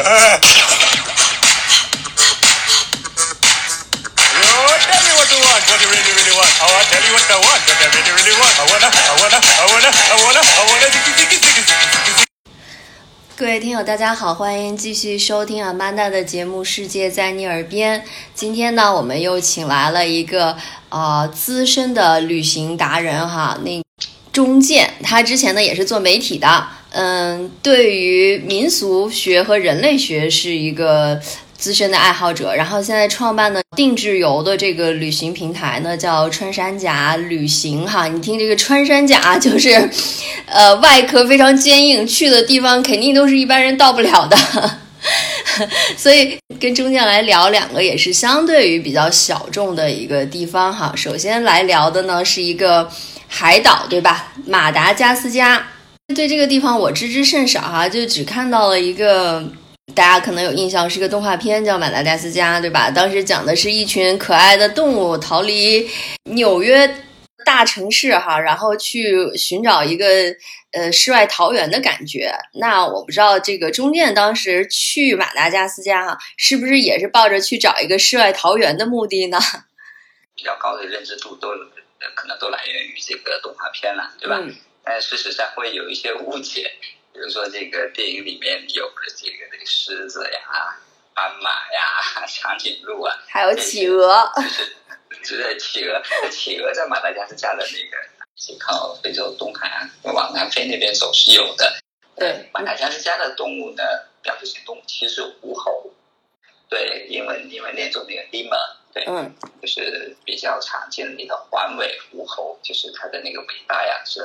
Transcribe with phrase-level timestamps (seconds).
[0.00, 0.40] tell
[5.04, 6.48] me what you want, what you really, really want.
[6.56, 8.56] I want tell you what I want, what I really, really want.
[8.56, 12.24] I wanna, I wanna, I wanna, I wanna, I wanna, ziggy, ziggy, ziggy, ziggy, ziggy.
[13.36, 18.00] 各位听友，大家好，欢迎继续收听阿曼达的节目《世界在你耳边》。
[18.34, 20.56] 今天呢，我们又请来了一个
[20.90, 23.82] 呃资深的旅行达人哈，那
[24.30, 31.20] 钟健，他之前呢也是做媒体的，嗯，对于民俗学和人类学是一个
[31.56, 38.08] 资深的爱好者，然后现在创办的定制游的这个旅行平台呢，叫穿山甲旅行哈。
[38.08, 39.88] 你听这个穿山甲，就是，
[40.46, 44.36] 呃，外壳非常坚硬，去的地方肯定都是一般人到不了的。
[45.96, 50.92] 所以跟中间来聊两个也是相对于比较小众的一个地方哈。
[50.96, 52.90] 首先来聊的呢是一个
[53.28, 54.32] 海岛，对吧？
[54.46, 55.64] 马达加斯加。
[56.14, 59.44] 对这个地方我知之甚少哈，就只看到了一个。
[59.92, 62.88] 大家可能有印象，是个动画片叫《马达加斯加》，对吧？
[62.92, 65.90] 当时讲的是一群可爱的动物逃离
[66.30, 66.88] 纽约
[67.44, 70.06] 大城市哈，然后去寻找一个
[70.70, 72.32] 呃世外桃源的感觉。
[72.54, 79.40] 那我不知道这个中间当时去马达加斯加哈，是不是也是抱着去找一个世外桃源的目的呢？
[80.36, 84.38] 比较高的认知度都呃可能都来源于这个动画片了，对吧？
[84.40, 86.72] 嗯但事实上会有一些误解，
[87.12, 90.78] 比如说这个电影里面有的这个这个狮子呀、
[91.14, 94.76] 斑马呀、 长颈鹿啊，还有 企鹅，就是
[95.22, 97.96] 就是企鹅，企鹅在马达加斯加的那个
[98.36, 101.78] 是靠非洲东海岸往南非那边走是有的。
[102.16, 103.82] 对马达加斯加的动物呢，
[104.22, 105.90] 表示性动物其实是狐猴，
[106.68, 114.20] 对，英文英文念作那个 lemur，对，嗯就是比较常见的那个环尾狐猴，就是它的那个尾巴呀是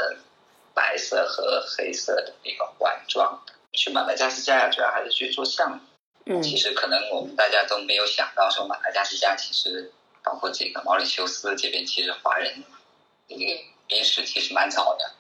[0.76, 3.54] 白色和黑色的那个环状的。
[3.74, 5.80] 去马达加斯加呀，主要还是去做项目。
[6.28, 9.92] 嗯其实可能我们大家都没有想到，说马达加斯加其实
[10.24, 12.64] 包括这个毛里求斯这边，其实华人
[13.28, 13.42] 这个
[13.88, 15.12] 历史其实蛮早的，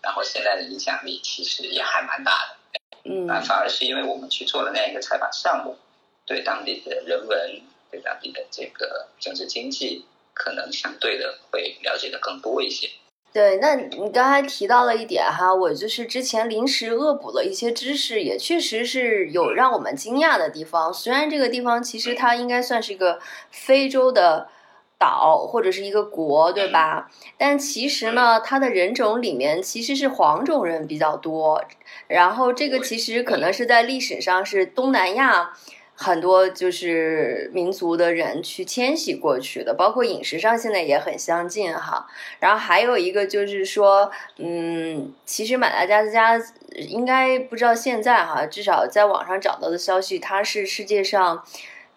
[0.00, 2.80] 然后现在的影响力其实也还蛮大的。
[3.04, 5.76] 嗯那反而是因为我们去做了那样一个采访项目，
[6.24, 12.88] 对当地的人文、对当地的这个政治经济，可能相对的会了解的更多一些。
[13.32, 20.92] 对，那你刚才提到了一点哈，我就是之前临时恶补了一些知识，也确实是有让我们惊讶的地方。
[20.92, 23.20] 虽然这个地方其实它应该算是一个
[23.50, 24.48] 非洲的
[24.98, 27.10] 岛或者是一个国，对吧？
[27.38, 31.64] 但其实呢，它的人种里面其实是黄种人比较多，
[32.08, 35.54] 然后这个其实可能是在历史上是东南亚。
[36.02, 42.08] 很多就是民族的人去迁徙过去的，包括饮食上现在也很相近哈。
[42.40, 46.36] 然后还有一个就是说，嗯，其实马达加斯加
[46.76, 51.44] 应该不知道现在哈，至少在网上找到的消息，它是世界上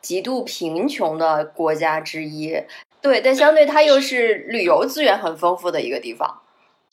[0.02, 2.62] 极度贫穷的国家之一。
[3.02, 6.42] 对，但相对它又是旅游资源很丰富的一个地方。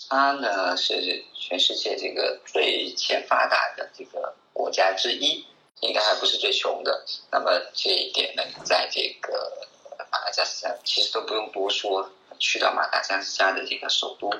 [0.09, 5.47] 它呢是全世界这个最欠发达的这个国家之一，
[5.83, 7.05] 应该还不是最穷的。
[7.31, 9.69] 那么这一点呢，在这个
[10.11, 14.31] 马达加斯加其实都不用多说，去到马达加斯加的这个首都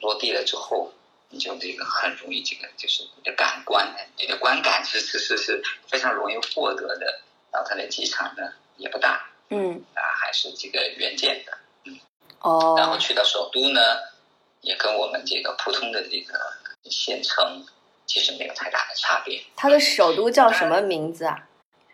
[0.00, 0.92] 落地了之后，
[1.30, 7.20] 你就这个很容易这个就是你的感官，你的观感其实是是非常容易获得的。
[7.50, 11.58] 然后它的机场呢也不大嗯，啊，还是这个原建的。
[11.84, 11.98] 嗯
[12.40, 13.80] 哦，然后去到首都呢，
[14.60, 16.38] 也跟我们这个普通的这个
[16.90, 17.66] 县城
[18.08, 19.40] 其实没有太大的差别。
[19.54, 21.46] 它的首都叫什么名字啊？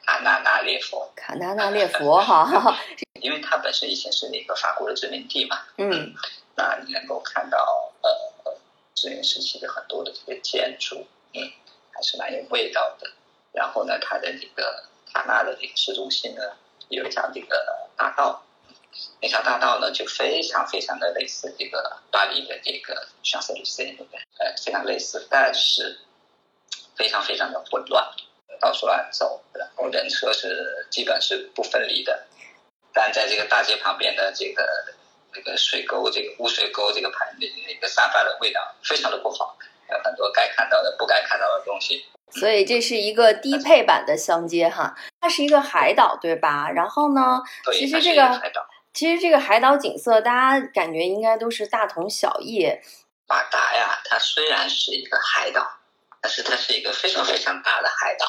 [0.07, 2.79] 卡纳纳列佛，卡纳纳列佛哈。
[3.21, 6.15] 因为它本身以前是那个法国的殖民地嘛，嗯
[6.57, 8.57] 那你能够看到呃
[8.95, 11.51] 殖民时期的很多的这个建筑，嗯，
[11.91, 13.11] 还是蛮有味道的。
[13.53, 16.43] 然后呢，它的这个卡纳的这个市中心呢，
[16.91, 18.45] 有一条这个大道，
[19.21, 23.83] 那条大道呢就非常非常的类似这个巴黎的这个香榭丽舍？
[24.39, 25.99] 呃，非常类似，但是
[26.97, 28.05] 非常非常的混乱，
[28.61, 32.27] 到处乱走，然后人车是基本是不分离的。
[32.93, 34.65] 但在这个大街旁边的这个
[35.33, 39.57] 这个水沟，这个污水沟这个盘的那个散发的味道非常的不好，
[39.91, 42.05] 有很多该看到的不该看到的东西。
[42.31, 46.71] 所以这是一个低配版的香街哈，它是一个海岛，对吧？
[46.71, 47.43] 然后呢，
[47.73, 48.67] 其实这个一海岛。
[48.95, 52.65] 其实这个海岛景色，大家感觉应该都是大同小异。
[53.27, 55.69] 马达呀，它虽然是一个海岛，
[56.23, 58.25] 但是它是一个非常非常大的海岛。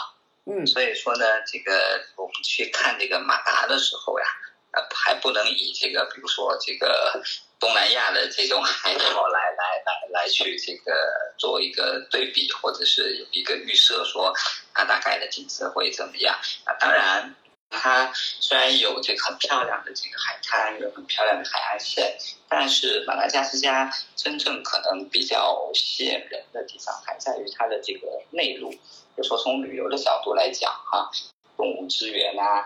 [0.48, 4.26] 嗯所以说呢，这个我们去看这个马达的时候呀，
[4.72, 7.22] 呃还不能以这个比如说这个
[7.60, 10.94] 东南亚的这种海岛来来来来去这个
[11.38, 14.34] 做一个对比，或者是有一个预设说
[14.74, 16.36] 它大概的景色会怎么样
[16.66, 16.74] 啊？
[16.80, 17.36] 当然。
[17.70, 22.18] 它虽然有这个很漂亮的这个海滩，有很漂亮的海岸线，
[22.48, 28.74] 但是马达加斯加真正可能比较吸引人的地方还在于它的这个内陆。
[29.18, 31.10] 就说从旅游的角度来讲，哈，
[31.56, 32.66] 动物资源啊，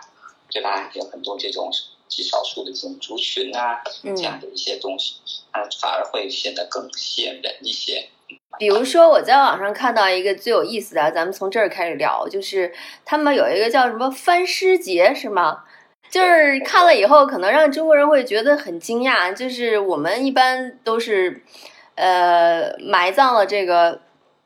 [0.50, 0.90] 对吧？
[0.94, 1.72] 有很多这种
[2.07, 5.16] 极少数的这种族群啊，这样的一些东西，
[5.52, 8.10] 它反而会显得更吸引人一些。
[8.59, 12.71] 比如说，我在网上看到一个最有意思的，咱们从这儿开始聊，就是
[13.03, 15.63] 他们有一个叫什么翻尸节，是吗？
[16.11, 19.33] 就是看了以后，可能让中国人会觉得很惊讶。
[19.33, 21.41] 就是我们一般都是，
[21.95, 24.01] 呃，埋葬了这个。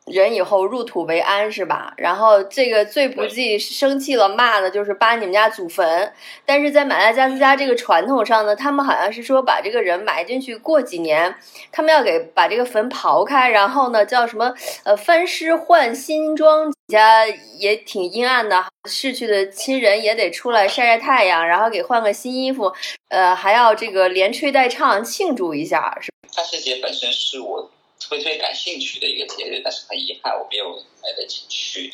[0.05, 1.93] 人以后入土为安是吧？
[1.95, 6.11] 然后这个最不济生气了骂的就是扒你们家祖坟。
[6.45, 11.33] 但是在马达加斯加这个传统上呢，他们好像是说把这个人埋进去，过几年
[11.71, 14.53] 他们要给把这个坟刨开，然后呢叫什么
[14.83, 17.25] 呃翻尸换新装，家
[17.57, 22.73] 也挺阴暗的，逝去的亲人也得出来晒晒太阳，然后给换个新衣服，
[23.07, 25.97] 呃还要这个连吹带唱庆祝一下。
[26.01, 27.69] 是发尸节本身是我。
[28.09, 31.91] 特别感兴趣的一个节日，但是很遗憾我没有来得及去，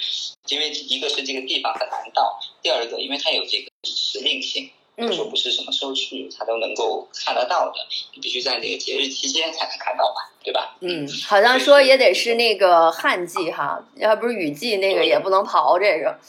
[0.47, 4.69] 因为一个是这个地方很难到，第二个因为它有这个时令性，
[5.15, 7.75] 说不是什么时候去它都能够看得到的，
[8.13, 10.77] 你必须在那个节日期间才能看到吧，对吧？
[10.81, 16.19] 嗯，好像说也得是那个旱季哈，要不是雨季那个也不能刨这个。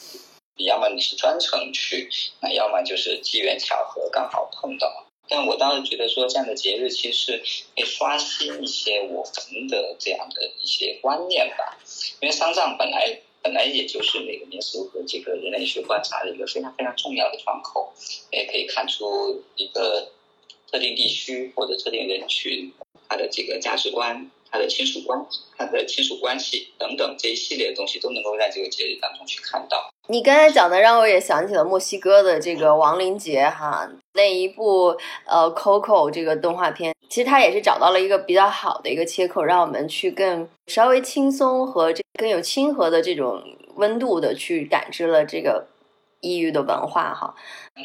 [0.57, 2.09] 你要么你是专程去，
[2.41, 5.07] 那要么就是机缘巧合刚好碰到。
[5.31, 7.39] 但我倒是觉得说，这样的节日其实
[7.77, 11.79] 可以刷新一些我们的这样的一些观念吧。
[12.21, 17.93] 因为丧葬本来本来也就是那个民俗和这个人类学观察的一个非常非常重要的窗口，
[18.33, 20.11] 也可以看出一个
[20.71, 22.73] 特定地区或者特定人群
[23.09, 24.31] 他的这个价值观。
[24.53, 25.25] 他的亲属关，
[25.57, 29.95] 他的亲属关系等等这一系列的东西，都能够在这个节日当中去看到。
[30.11, 34.89] 你刚才讲的让我也想起了墨西哥的这个亡灵节哈，那一部
[35.25, 43.41] 呃《Coco》这个动画片，其实它也是找到了一个比较好的一个切口，让我们去更稍微轻松和这更有亲和的这种
[43.77, 45.69] 温度的去感知了这个
[46.21, 47.33] 异域的文化哈。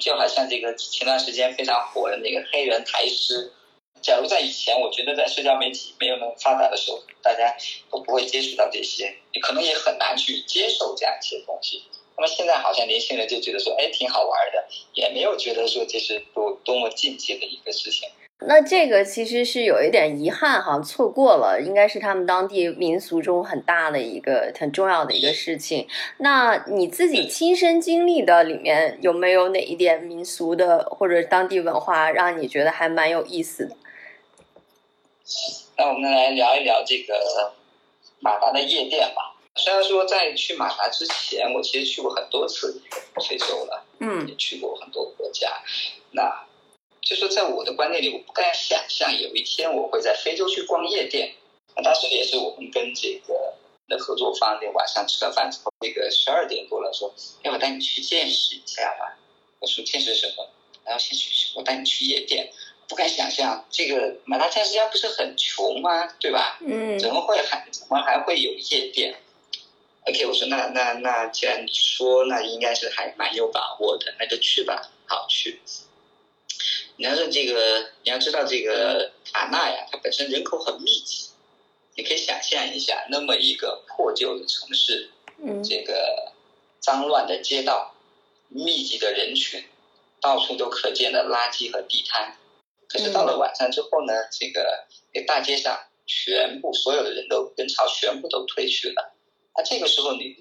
[0.02, 3.54] 就好像这个前段时间非常火的那个黑人台诗。
[4.02, 7.56] 假如在以前，我觉得在社交媒体没有那么发达的时候，大家
[7.92, 11.84] 都不会接触到这些，你可能也很难去接受这样一些东西。
[12.18, 18.08] 那么现在好像年轻人就觉得说，哎，挺好玩的，也没有觉得说这是多多么禁忌的一个事情。
[18.48, 25.88] 那这个其实是有一点遗憾哈，错过了，应该是他们当地民俗中很大的一个很重要的一个事情。
[26.18, 33.76] 那你自己亲身经历的里面有没有哪一点民俗的或者当地文化让你觉得还蛮有意思的？
[35.78, 37.54] 那我们来聊一聊这个
[38.20, 39.35] 马达的夜店吧。
[39.56, 42.82] 虽然说在去马达之前，我其实去过很多次
[43.28, 45.50] 非洲了，嗯，也去过很多国家。
[46.12, 46.46] 那
[47.02, 51.36] 就说在我的观念里，我不敢想象有一天我会在非洲去逛夜店。
[51.76, 53.54] 那当时也是我们跟这个
[53.88, 57.14] 的合作方，那晚上吃了饭之后，那个十二点多了，说
[57.44, 59.18] 要我带你去见识一下吧。
[59.60, 60.50] 我说见识什么？
[60.84, 62.52] 然后先去，我带你去夜店。
[62.88, 66.08] 不敢想象，这个马达加斯加不是很穷吗？
[66.20, 66.60] 对吧？
[66.62, 67.00] 嗯。
[67.00, 69.16] 怎么会还怎么还会有夜店
[70.06, 74.92] ？OK，我说那那那，既然你说，那应该是还蛮有把握的，那就去吧。
[75.08, 75.60] 好去。
[76.98, 81.30] 你要是这个，你要知道这个塔纳呀，它本身人口很密集，
[81.96, 86.32] 你可以想象一下，那么一个破旧的城市，嗯，这个
[86.80, 87.94] 脏乱的街道，
[88.48, 89.64] 密集的人群，
[90.22, 92.38] 到处都可见的垃圾和地摊。
[92.88, 99.15] 可是到了晚上之后呢，这个那大街上全部所有的人都人潮全部都退去了。
[99.58, 100.36] 那这个时候你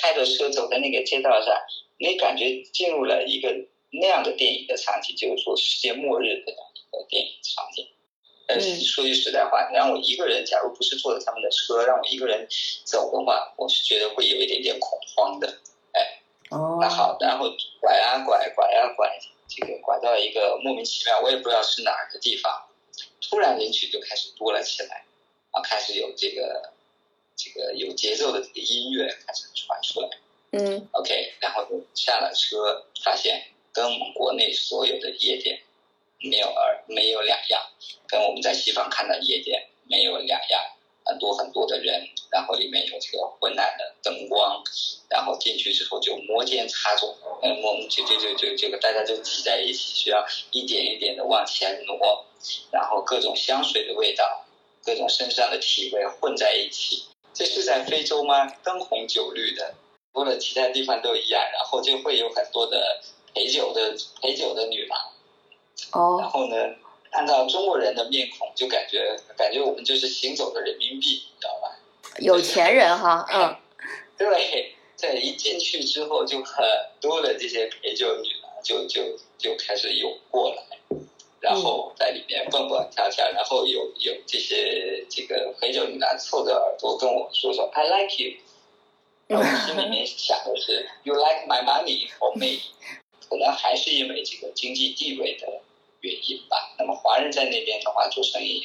[0.00, 1.54] 开着车走在那个街道上，
[1.98, 3.54] 你感觉进入了一个
[3.90, 6.52] 那样的电影的场景，就是说世界末日的
[7.08, 7.86] 电影场景。
[8.46, 12.46] 但是说句实在话，让我一个人，假如不是坐着他们的车，让我一个人
[12.84, 15.60] 走的话，我是觉得会有一点点恐慌的。
[15.92, 16.20] 哎，
[16.50, 19.18] 哦，那好，然后拐啊拐，拐啊拐。
[19.48, 22.50] 这个拐到一个莫名其妙，我也不知道是哪儿的地方，
[23.20, 25.04] 突然人群就开始多了起来，
[25.50, 26.72] 啊，开始有这个
[27.36, 30.08] 这个有节奏的这个音乐开始传出来，
[30.52, 35.60] 嗯，OK，然后就下了车，发现跟我们国内所有的夜店
[36.20, 37.62] 没有二没有两样，
[38.06, 40.62] 跟我们在西方看到夜店没有两样，
[41.04, 44.62] 很多很多的人，然后里面有这个昏暗的灯光，
[45.08, 52.24] 然后进去之后就摩肩擦踵，嗯，我们就就就就这个大家就挤在一起，需要一点一点的往前挪，
[52.70, 54.44] 然后各种香水的味道，
[54.84, 57.04] 各种身上的体味混在一起。
[57.34, 58.46] 这是在非洲吗？
[58.62, 59.74] 灯红酒绿的，
[60.12, 63.00] 除了其他地方都一样，然后就会有很多的
[63.34, 64.98] 陪酒的陪酒的女郎。
[65.92, 66.56] 哦然哦，后呢，
[67.10, 71.76] 看到中国人的面孔，就感觉感觉我们就是行走的人民币，你知道吧？
[72.18, 73.56] 有钱人哈， 嗯，
[74.18, 76.64] 对，对，一进去之后，就很
[77.00, 80.62] 多的这些陪酒女郎就就就开始涌过来，
[81.42, 88.36] 然后在里面蹦蹦跳跳，然后有有这些这个陪酒女郎凑着耳朵跟我说说 I like you，
[89.26, 92.60] 然后我心里面想的是 You like my money or me？
[93.28, 95.48] 可能还是因为这个经济地位的
[96.00, 96.76] 原因吧。
[96.78, 98.62] 那么华人在那边的话做生意，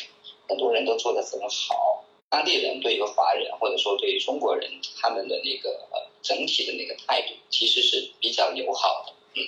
[0.47, 2.05] 很多人都做得很好。
[2.29, 4.69] 当地人对于华人或者说对于中国人，
[5.01, 9.13] 他们的那个呃整体的那个态度其实是比较友好的。
[9.33, 9.47] 嗯，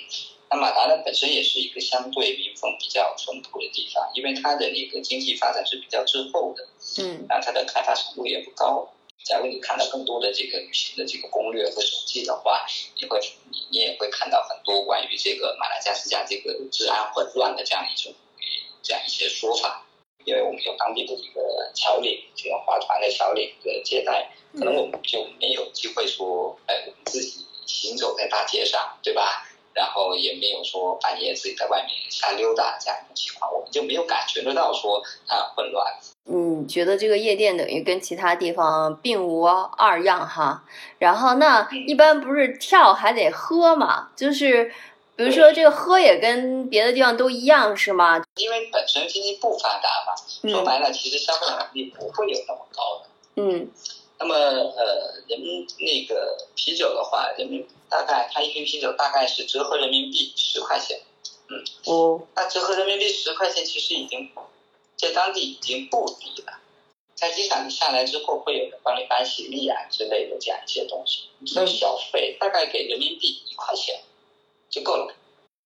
[0.50, 6.66] 那马达呢本身也是一个相对民风比较淳朴的地方，因为它的那个经济发展是比较滞后的，
[6.98, 8.92] 嗯，啊，它的开发程度也不高。
[9.22, 12.66] 假如你看到更多的这个旅行的这个攻略和手记的话，
[12.96, 18.12] 你会你你也会看到很多关于这个马达加斯加这个治安混乱的这样一种
[18.82, 19.86] 这样一些说法。
[20.26, 29.48] 因为我们有当地的一个侨领，这个划船的侨领的接待，可能我们就没有机会说，哎，我们自己行走在大街上，对吧？
[29.72, 35.86] 然后也没有说半夜自己在外面瞎溜达这样一种情况，我们就没有感觉得到说它很混乱。
[36.32, 40.62] 嗯，觉得这个夜店等于跟其他地方并无二样哈。
[40.98, 44.72] 然后那一般不是跳还得喝嘛，就是
[45.16, 48.22] 比如说这个喝也跟别的地方都一样是吗？
[48.36, 50.14] 因为本身经济不发达嘛，
[50.52, 53.10] 说嗯白了，其实消费能力不会有那么高的。
[53.36, 53.68] 嗯
[54.20, 61.00] 那么呃，人民那个啤酒的话，人民大概它一瓶啤酒大概是折合人民币十块钱，
[61.86, 64.30] 哦那折合人民币十块钱，其实已经
[64.96, 66.60] 在当地已经不低了。
[67.14, 74.02] 在机场下来之后，会有人帮你搬行李啊之类的这样一些东西，所以小费大概给人民币一块钱
[74.68, 75.14] 就够了。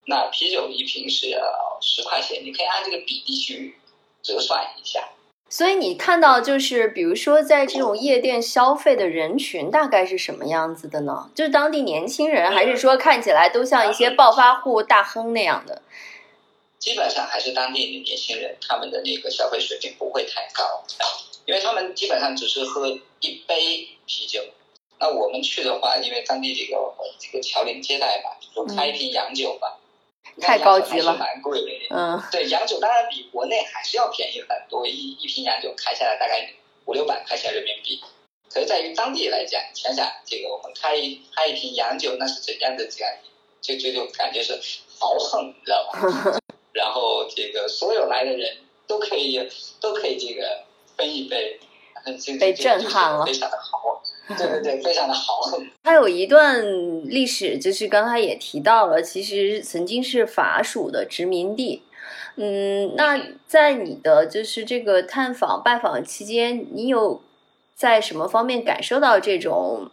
[0.07, 3.79] 那啤酒一瓶是要十块钱，你可以按这个比例去
[4.23, 5.11] 折算一下。
[5.55, 11.31] 所以你看到就是比如说在这种夜店消费的人群大概是什么样子的呢？
[11.33, 15.81] 就是当地年轻人，还是说看起来都像一些暴发户大亨那样的？
[16.81, 20.83] 基本上还是当地的年轻人，他们的那个消费水平不会太高，
[21.45, 22.89] 因为他们基本上只是喝
[23.21, 24.43] 一杯啤酒。
[24.99, 26.77] 那我们去的话，因为当地这个
[27.21, 29.79] 这个侨领接待吧，就开一瓶洋酒吧，
[30.41, 31.71] 太高级了蛮贵的。
[31.91, 36.53] 嗯对，洋酒当然比国内还是要便宜很多，一一瓶洋酒开下来大概
[36.87, 38.03] 五六百块钱人民币。
[38.53, 43.13] 可是在于当地来讲，想想这个我们开一开一瓶洋酒，那是怎样的这样，
[43.61, 44.61] 就就就感觉是
[44.99, 46.41] 豪横，你知道吧？
[46.73, 49.49] 然后这个所有来的人都可以
[49.81, 50.65] 都可以这个
[50.97, 51.59] 分一杯，
[52.21, 54.03] 这个被这个震撼了就是非常的豪，
[54.39, 55.67] 对对对，非常的豪横。
[55.85, 56.63] 它有一段
[57.09, 61.83] 历史，就是刚才也提到了，其实曾经是法属的殖民地。
[62.37, 67.23] 嗯，那在你的就是这个探访拜访期间，你有
[67.75, 69.91] 在什么方面感受到这种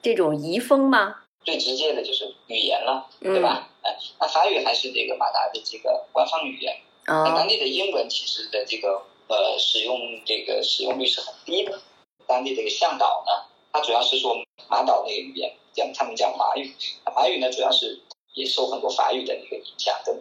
[0.00, 1.16] 这种遗风吗？
[1.44, 3.68] 最直接的就是语言了，嗯对吧？
[3.82, 6.74] 哎，那法语还是这个马达的这个官方语言。
[7.04, 11.80] 当地的英文其实的这个呃使用这个使用率是很低的。
[12.28, 14.36] 当地这个向导呢，他主要是说
[14.68, 16.74] 马岛那个语言，讲他们讲马语。
[17.06, 18.00] 那马语呢，主要是
[18.34, 20.14] 也受很多法语的那个影响，跟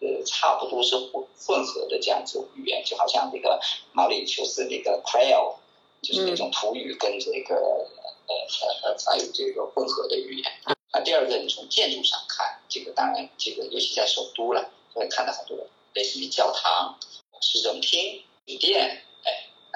[0.00, 3.60] 呃差不多是混混合的这样子语言，就好像那个
[3.92, 5.56] 毛里求斯那个 Creole，
[6.00, 10.52] 就是那种土语跟这个呃呃呃法语这个混合的语言。
[10.90, 16.98] 那第二个，你从建筑上看，这个当然这个尤其在首都了，会看到很多类似于教堂、
[17.42, 19.02] 市政厅、酒店，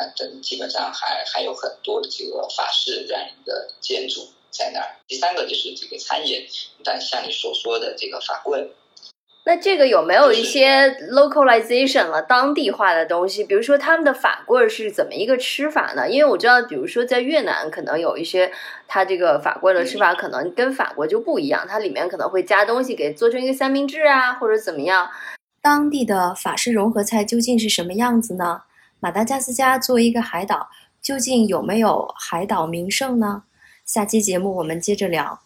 [0.03, 4.97] 哎，那这基本上还还有很多的这个法式这样一个建筑在那儿。
[5.07, 6.47] 第三个就是这个餐饮，
[6.85, 8.69] 但像你所说的这个法棍，
[9.45, 13.45] 那这个有没有一些 localization 了当地化的东西？
[13.45, 16.09] 比如说他们的法棍是怎么一个吃法呢？
[16.09, 18.53] 因为我知道，比如说在越南，可能有一些
[18.87, 25.11] 它这个法棍的吃法可能跟法国就不一样，它里面可能会加东西给做成一个三明治啊，或者怎么样。
[25.61, 28.63] 当地的法式融合菜究竟是什么样子呢？
[29.03, 33.43] 马达加斯加作为一个海岛，究竟有没有海岛名胜呢？
[33.85, 35.41] 下期节目我们接着聊。